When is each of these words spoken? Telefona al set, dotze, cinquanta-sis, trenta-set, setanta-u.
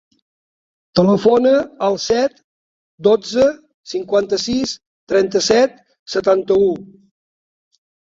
Telefona 0.99 1.51
al 1.89 1.99
set, 2.07 2.41
dotze, 3.09 3.47
cinquanta-sis, 3.95 4.77
trenta-set, 5.15 5.81
setanta-u. 6.19 6.77